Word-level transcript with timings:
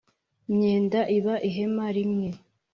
Myenda 0.53 1.01
iba 1.17 1.35
ihema 1.49 1.85
rimwe 1.95 2.29